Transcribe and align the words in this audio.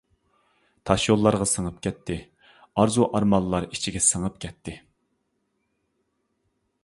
تاشيوللارغا 0.89 1.45
سىڭىپ 1.51 1.75
كەتتى، 1.87 2.15
ئارزۇ-ئارمانلار 2.83 3.69
ئىچىگە 3.75 4.03
سىڭىپ 4.07 4.41
كەتتى. 4.45 4.75